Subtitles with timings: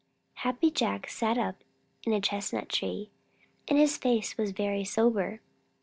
[0.39, 1.63] _Happy Jack sat up
[2.07, 3.11] in a chestnut tree,
[3.67, 5.41] and his face was very sober.